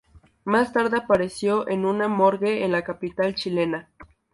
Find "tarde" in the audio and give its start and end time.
0.73-0.97